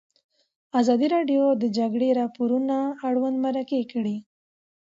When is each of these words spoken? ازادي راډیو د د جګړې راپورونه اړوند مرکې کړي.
ازادي 0.79 1.07
راډیو 1.15 1.43
د 1.55 1.57
د 1.61 1.63
جګړې 1.77 2.09
راپورونه 2.19 2.75
اړوند 3.07 3.37
مرکې 3.45 3.81
کړي. 3.91 4.17